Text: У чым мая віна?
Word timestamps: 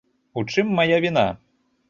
У 0.41 0.43
чым 0.55 0.71
мая 0.79 0.97
віна? 1.05 1.27